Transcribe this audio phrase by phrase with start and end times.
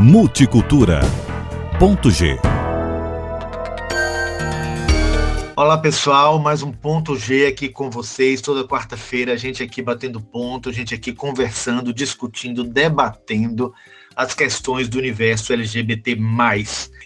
[0.00, 1.00] Multicultura.
[1.76, 2.38] Ponto G.
[5.56, 8.40] Olá pessoal, mais um ponto G aqui com vocês.
[8.40, 13.74] Toda quarta-feira a gente aqui batendo ponto, a gente aqui conversando, discutindo, debatendo
[14.18, 16.18] as questões do universo LGBT+.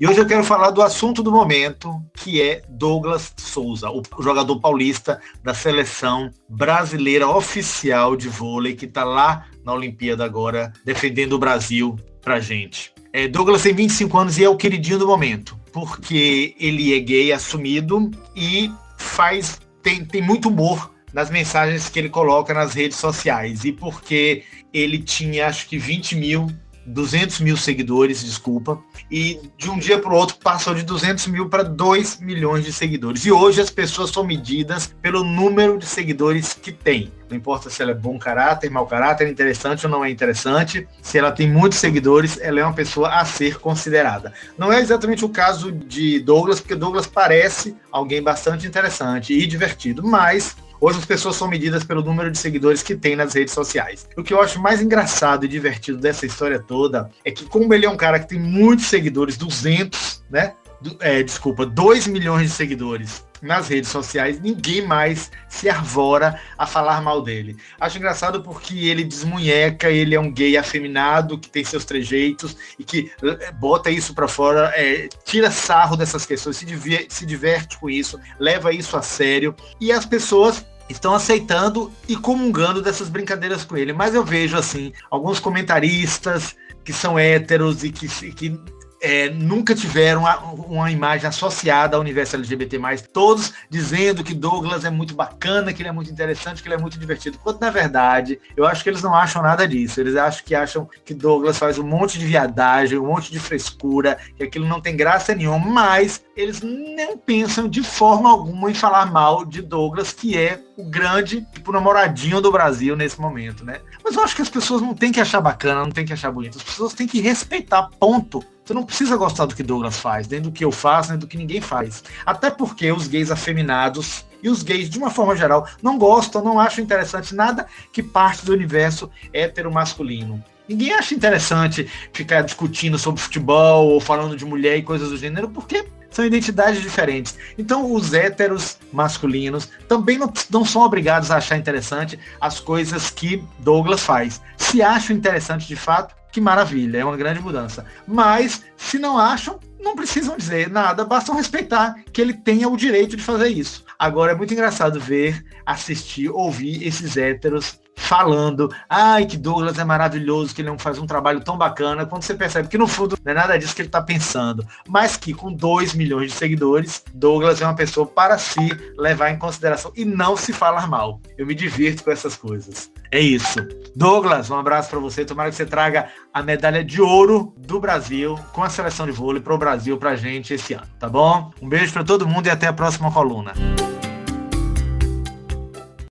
[0.00, 4.58] E hoje eu quero falar do assunto do momento, que é Douglas Souza, o jogador
[4.58, 11.38] paulista da seleção brasileira oficial de vôlei, que está lá na Olimpíada agora, defendendo o
[11.38, 12.92] Brasil pra gente.
[13.12, 17.32] É, Douglas tem 25 anos e é o queridinho do momento porque ele é gay
[17.34, 23.62] assumido e faz tem, tem muito humor nas mensagens que ele coloca nas redes sociais
[23.62, 24.42] e porque
[24.72, 26.46] ele tinha acho que 20 mil
[26.86, 31.48] 200 mil seguidores, desculpa, e de um dia para o outro passou de 200 mil
[31.48, 33.24] para 2 milhões de seguidores.
[33.26, 37.12] E hoje as pessoas são medidas pelo número de seguidores que tem.
[37.28, 40.86] Não importa se ela é bom caráter, mau caráter, interessante ou não é interessante.
[41.02, 44.32] Se ela tem muitos seguidores, ela é uma pessoa a ser considerada.
[44.56, 50.06] Não é exatamente o caso de Douglas, porque Douglas parece alguém bastante interessante e divertido,
[50.06, 54.06] mas Hoje as pessoas são medidas pelo número de seguidores que tem nas redes sociais.
[54.16, 57.86] O que eu acho mais engraçado e divertido dessa história toda é que, como ele
[57.86, 60.54] é um cara que tem muitos seguidores, 200, né?
[61.00, 67.00] É, desculpa, 2 milhões de seguidores nas redes sociais, ninguém mais se arvora a falar
[67.02, 67.56] mal dele.
[67.80, 72.84] Acho engraçado porque ele desmunheca, ele é um gay afeminado que tem seus trejeitos e
[72.84, 77.78] que eh, bota isso para fora, é, tira sarro dessas questões, se, diver, se diverte
[77.78, 83.64] com isso, leva isso a sério e as pessoas estão aceitando e comungando dessas brincadeiras
[83.64, 83.92] com ele.
[83.92, 88.60] Mas eu vejo assim alguns comentaristas que são héteros e que, que
[89.00, 92.78] é, nunca tiveram uma, uma, imagem associada ao universo LGBT+,
[93.12, 96.78] todos dizendo que Douglas é muito bacana, que ele é muito interessante, que ele é
[96.78, 100.44] muito divertido, quando na verdade, eu acho que eles não acham nada disso, eles acham
[100.44, 104.66] que acham que Douglas faz um monte de viadagem, um monte de frescura, que aquilo
[104.66, 109.62] não tem graça nenhuma, mas eles não pensam de forma alguma em falar mal de
[109.62, 113.80] Douglas, que é o grande tipo, namoradinho do Brasil nesse momento, né?
[114.04, 116.30] Mas eu acho que as pessoas não têm que achar bacana, não têm que achar
[116.30, 118.44] bonito, as pessoas têm que respeitar, ponto.
[118.66, 121.28] Você não precisa gostar do que Douglas faz, nem do que eu faço, nem do
[121.28, 122.02] que ninguém faz.
[122.26, 126.58] Até porque os gays afeminados e os gays, de uma forma geral, não gostam, não
[126.58, 130.42] acham interessante nada que parte do universo hétero-masculino.
[130.68, 135.48] Ninguém acha interessante ficar discutindo sobre futebol ou falando de mulher e coisas do gênero,
[135.48, 137.38] porque são identidades diferentes.
[137.56, 143.44] Então, os héteros masculinos também não, não são obrigados a achar interessante as coisas que
[143.60, 144.40] Douglas faz.
[144.56, 147.84] Se acham interessante de fato, que maravilha, é uma grande mudança.
[148.06, 153.16] Mas, se não acham, não precisam dizer nada, basta respeitar que ele tenha o direito
[153.16, 153.84] de fazer isso.
[153.98, 160.54] Agora, é muito engraçado ver, assistir, ouvir esses héteros falando, ai, que Douglas é maravilhoso,
[160.54, 163.32] que ele não faz um trabalho tão bacana, quando você percebe que no fundo não
[163.32, 167.60] é nada disso que ele está pensando, mas que com 2 milhões de seguidores, Douglas
[167.60, 171.20] é uma pessoa para se levar em consideração e não se falar mal.
[171.36, 172.90] Eu me divirto com essas coisas.
[173.10, 173.60] É isso.
[173.94, 175.24] Douglas, um abraço para você.
[175.24, 179.40] Tomara que você traga a medalha de ouro do Brasil com a seleção de vôlei
[179.40, 181.50] para o Brasil, para gente esse ano, tá bom?
[181.62, 183.52] Um beijo para todo mundo e até a próxima coluna.